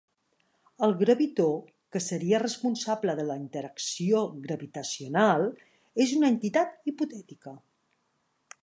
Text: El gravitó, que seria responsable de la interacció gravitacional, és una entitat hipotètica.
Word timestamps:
El 0.85 0.93
gravitó, 1.01 1.49
que 1.95 2.01
seria 2.05 2.39
responsable 2.43 3.15
de 3.19 3.27
la 3.27 3.35
interacció 3.43 4.25
gravitacional, 4.49 5.47
és 6.07 6.17
una 6.21 6.35
entitat 6.37 6.91
hipotètica. 6.95 7.57